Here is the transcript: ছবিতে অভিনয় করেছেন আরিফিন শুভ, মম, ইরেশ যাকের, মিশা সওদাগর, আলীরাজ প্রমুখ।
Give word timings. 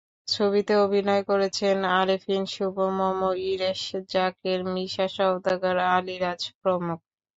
ছবিতে 0.27 0.73
অভিনয় 0.77 1.23
করেছেন 1.29 1.77
আরিফিন 1.99 2.43
শুভ, 2.53 2.75
মম, 2.97 3.19
ইরেশ 3.45 3.81
যাকের, 4.09 4.59
মিশা 4.73 5.07
সওদাগর, 5.15 5.77
আলীরাজ 5.89 6.41
প্রমুখ। 6.59 6.99